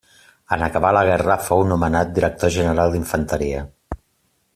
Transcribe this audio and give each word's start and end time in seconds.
En 0.55 0.61
acabar 0.67 0.93
la 0.97 1.03
guerra 1.09 1.35
fou 1.47 1.61
nomenat 1.73 2.15
Director 2.15 2.53
general 2.57 2.95
d'Infanteria. 2.97 3.61